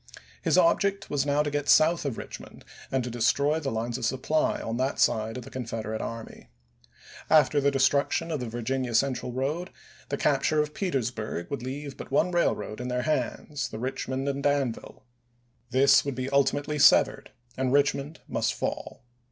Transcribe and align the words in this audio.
His 0.41 0.57
object 0.57 1.11
was 1.11 1.27
now 1.27 1.43
to 1.43 1.51
get 1.51 1.69
south 1.69 2.05
of 2.05 2.17
Richmond 2.17 2.65
and 2.91 3.03
to 3.03 3.11
destroy 3.11 3.59
the 3.59 3.69
lines 3.71 3.99
of 3.99 4.03
supply 4.05 4.59
on 4.59 4.77
that 4.77 4.99
side 4.99 5.37
of 5.37 5.43
the 5.43 5.51
Confederate 5.51 6.01
army. 6.01 6.47
After 7.29 7.61
the 7.61 7.69
destruction 7.69 8.31
of 8.31 8.39
the 8.39 8.49
Virginia 8.49 8.95
Central 8.95 9.31
road, 9.31 9.69
the 10.09 10.17
capture 10.17 10.59
of 10.59 10.73
Petersburg 10.73 11.51
would 11.51 11.61
leave 11.61 11.97
but 11.97 12.09
one 12.09 12.31
rail 12.31 12.55
road 12.55 12.81
in 12.81 12.87
their 12.87 13.03
hands, 13.03 13.67
the 13.69 13.77
Eichmond 13.77 14.27
and 14.27 14.41
Danville; 14.41 15.05
this 15.69 16.03
would 16.03 16.15
be 16.15 16.31
ultimately 16.31 16.79
severed, 16.79 17.29
and 17.55 17.71
Eichmond 17.71 18.21
must 18.27 18.55
fall. 18.55 19.03